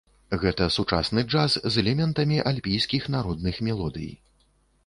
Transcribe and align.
Гэта 0.43 0.65
сучасны 0.75 1.23
джаз 1.33 1.57
з 1.75 1.83
элементамі 1.83 2.37
альпійскіх 2.53 3.03
народных 3.17 3.61
мелодый. 3.69 4.09